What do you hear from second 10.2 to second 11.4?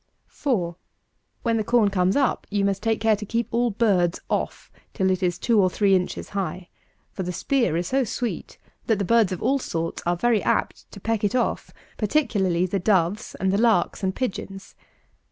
apt to peck it